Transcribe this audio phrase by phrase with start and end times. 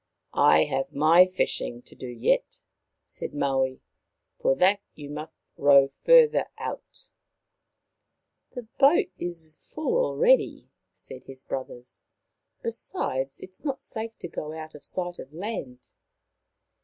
[0.55, 2.59] "I have my fishing to do yet,"
[3.05, 3.83] said Maui."
[4.39, 7.07] For that you must row further out.""
[8.55, 12.01] The boat is full already," said his brothers.
[12.61, 15.91] 11 Besides, it is not safe to go out of sight of land."